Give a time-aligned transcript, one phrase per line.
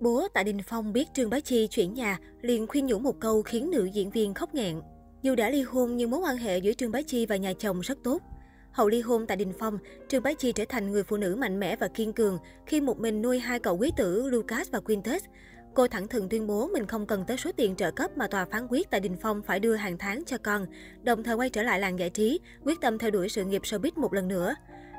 [0.00, 3.42] Bố Tạ Đình Phong biết Trương Bá Chi chuyển nhà, liền khuyên nhủ một câu
[3.42, 4.80] khiến nữ diễn viên khóc nghẹn.
[5.22, 7.80] Dù đã ly hôn nhưng mối quan hệ giữa Trương Bá Chi và nhà chồng
[7.80, 8.22] rất tốt.
[8.72, 9.78] Hậu ly hôn tại Đình Phong,
[10.08, 12.98] Trương Bá Chi trở thành người phụ nữ mạnh mẽ và kiên cường khi một
[12.98, 15.24] mình nuôi hai cậu quý tử Lucas và Quintus.
[15.74, 18.44] Cô thẳng thừng tuyên bố mình không cần tới số tiền trợ cấp mà tòa
[18.44, 20.66] phán quyết tại Đình Phong phải đưa hàng tháng cho con,
[21.02, 23.90] đồng thời quay trở lại làng giải trí, quyết tâm theo đuổi sự nghiệp showbiz
[23.96, 24.54] một lần nữa.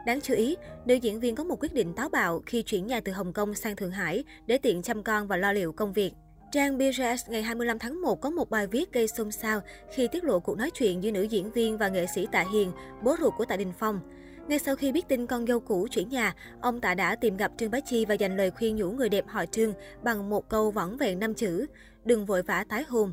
[0.08, 3.00] Đáng chú ý, nữ diễn viên có một quyết định táo bạo khi chuyển nhà
[3.00, 6.12] từ Hồng Kông sang Thượng Hải để tiện chăm con và lo liệu công việc.
[6.52, 9.62] Trang BJS ngày 25 tháng 1 có một bài viết gây xôn xao
[9.94, 12.72] khi tiết lộ cuộc nói chuyện giữa nữ diễn viên và nghệ sĩ Tạ Hiền,
[13.04, 14.00] bố ruột của Tạ Đình Phong.
[14.48, 17.52] Ngay sau khi biết tin con dâu cũ chuyển nhà, ông Tạ đã tìm gặp
[17.58, 20.72] Trương Bá Chi và dành lời khuyên nhủ người đẹp họ Trương bằng một câu
[20.72, 21.66] võng vẹn năm chữ,
[22.06, 23.12] đừng vội vã tái hôn.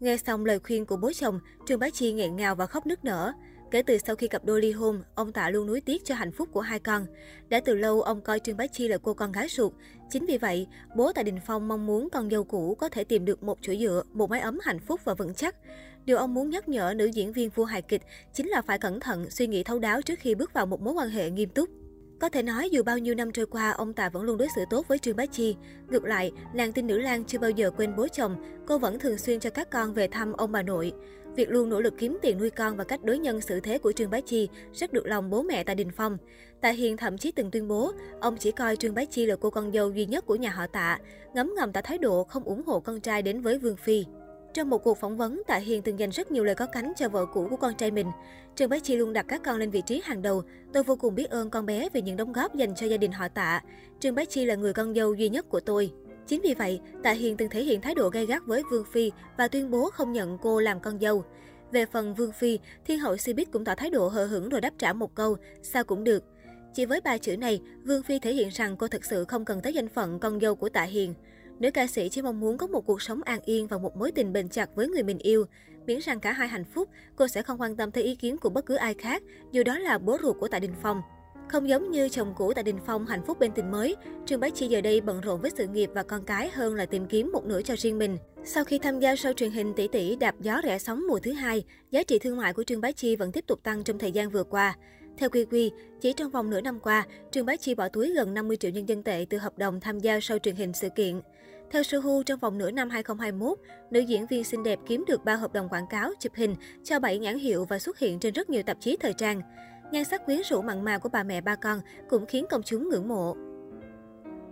[0.00, 3.04] Nghe xong lời khuyên của bố chồng, Trương Bá Chi nghẹn ngào và khóc nức
[3.04, 3.32] nở.
[3.72, 6.32] Kể từ sau khi cặp đôi ly hôn, ông Tạ luôn nuối tiếc cho hạnh
[6.32, 7.06] phúc của hai con.
[7.48, 9.72] Đã từ lâu, ông coi Trương Bá Chi là cô con gái ruột.
[10.10, 13.24] Chính vì vậy, bố Tạ Đình Phong mong muốn con dâu cũ có thể tìm
[13.24, 15.56] được một chỗ dựa, một mái ấm hạnh phúc và vững chắc.
[16.04, 19.00] Điều ông muốn nhắc nhở nữ diễn viên vua hài kịch chính là phải cẩn
[19.00, 21.68] thận, suy nghĩ thấu đáo trước khi bước vào một mối quan hệ nghiêm túc.
[22.22, 24.64] Có thể nói dù bao nhiêu năm trôi qua, ông Tạ vẫn luôn đối xử
[24.70, 25.56] tốt với Trương Bá Chi.
[25.90, 29.18] Ngược lại, nàng tin nữ lang chưa bao giờ quên bố chồng, cô vẫn thường
[29.18, 30.92] xuyên cho các con về thăm ông bà nội.
[31.36, 33.92] Việc luôn nỗ lực kiếm tiền nuôi con và cách đối nhân xử thế của
[33.92, 36.18] Trương Bá Chi rất được lòng bố mẹ tại Đình Phong.
[36.60, 39.50] Tạ Hiền thậm chí từng tuyên bố, ông chỉ coi Trương Bá Chi là cô
[39.50, 40.98] con dâu duy nhất của nhà họ Tạ,
[41.34, 44.04] ngấm ngầm tỏ thái độ không ủng hộ con trai đến với Vương Phi.
[44.54, 47.08] Trong một cuộc phỏng vấn, Tạ Hiền từng dành rất nhiều lời có cánh cho
[47.08, 48.06] vợ cũ của con trai mình.
[48.54, 50.42] Trương Bá Chi luôn đặt các con lên vị trí hàng đầu.
[50.72, 53.12] Tôi vô cùng biết ơn con bé vì những đóng góp dành cho gia đình
[53.12, 53.62] họ Tạ.
[54.00, 55.92] Trương Bá Chi là người con dâu duy nhất của tôi.
[56.26, 59.12] Chính vì vậy, Tạ Hiền từng thể hiện thái độ gay gắt với Vương Phi
[59.36, 61.24] và tuyên bố không nhận cô làm con dâu.
[61.72, 64.72] Về phần Vương Phi, Thiên hậu Cbiz cũng tỏ thái độ hờ hững rồi đáp
[64.78, 66.24] trả một câu, sao cũng được.
[66.74, 69.60] Chỉ với ba chữ này, Vương Phi thể hiện rằng cô thực sự không cần
[69.62, 71.14] tới danh phận con dâu của Tạ Hiền.
[71.60, 74.12] Nữ ca sĩ chỉ mong muốn có một cuộc sống an yên và một mối
[74.12, 75.44] tình bền chặt với người mình yêu.
[75.86, 78.50] Miễn rằng cả hai hạnh phúc, cô sẽ không quan tâm tới ý kiến của
[78.50, 79.22] bất cứ ai khác,
[79.52, 81.02] dù đó là bố ruột của Tạ Đình Phong.
[81.48, 84.50] Không giống như chồng cũ Tạ Đình Phong hạnh phúc bên tình mới, Trương Bá
[84.50, 87.30] Chi giờ đây bận rộn với sự nghiệp và con cái hơn là tìm kiếm
[87.32, 88.18] một nửa cho riêng mình.
[88.44, 91.32] Sau khi tham gia show truyền hình tỷ tỷ đạp gió rẻ sóng mùa thứ
[91.32, 94.12] hai, giá trị thương mại của Trương Bá Chi vẫn tiếp tục tăng trong thời
[94.12, 94.76] gian vừa qua.
[95.18, 98.34] Theo Quy Quy, chỉ trong vòng nửa năm qua, Trương Bá Chi bỏ túi gần
[98.34, 101.20] 50 triệu nhân dân tệ từ hợp đồng tham gia show truyền hình sự kiện.
[101.72, 103.58] Theo Suhu, trong vòng nửa năm 2021,
[103.90, 106.98] nữ diễn viên xinh đẹp kiếm được 3 hợp đồng quảng cáo, chụp hình cho
[106.98, 109.40] 7 nhãn hiệu và xuất hiện trên rất nhiều tạp chí thời trang.
[109.92, 112.88] Nhan sắc quyến rũ mặn mà của bà mẹ ba con cũng khiến công chúng
[112.88, 113.36] ngưỡng mộ.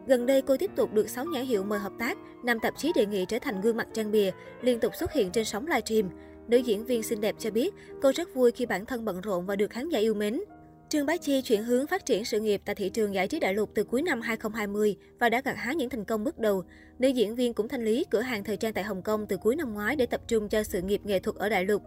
[0.06, 2.92] Gần đây, cô tiếp tục được 6 nhãn hiệu mời hợp tác, năm tạp chí
[2.94, 4.30] đề nghị trở thành gương mặt trang bìa,
[4.62, 6.10] liên tục xuất hiện trên sóng livestream.
[6.48, 9.47] Nữ diễn viên xinh đẹp cho biết, cô rất vui khi bản thân bận rộn
[9.47, 10.41] và được khán giả yêu mến.
[10.90, 13.54] Trương Bá Chi chuyển hướng phát triển sự nghiệp tại thị trường giải trí đại
[13.54, 16.64] lục từ cuối năm 2020 và đã gặt hái những thành công bước đầu.
[16.98, 19.56] Nữ diễn viên cũng thanh lý cửa hàng thời trang tại Hồng Kông từ cuối
[19.56, 21.82] năm ngoái để tập trung cho sự nghiệp nghệ thuật ở đại lục.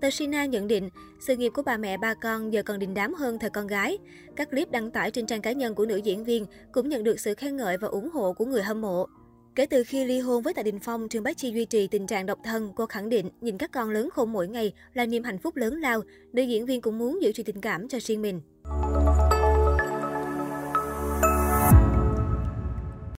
[0.00, 0.90] Tờ Sina nhận định,
[1.26, 3.98] sự nghiệp của bà mẹ ba con giờ còn đình đám hơn thời con gái.
[4.36, 7.20] Các clip đăng tải trên trang cá nhân của nữ diễn viên cũng nhận được
[7.20, 9.06] sự khen ngợi và ủng hộ của người hâm mộ.
[9.56, 12.06] Kể từ khi ly hôn với Tạ Đình Phong, Trương Bá Chi duy trì tình
[12.06, 12.72] trạng độc thân.
[12.74, 15.80] Cô khẳng định nhìn các con lớn khôn mỗi ngày là niềm hạnh phúc lớn
[15.80, 16.02] lao.
[16.32, 18.40] Nữ diễn viên cũng muốn giữ trì tình cảm cho riêng mình.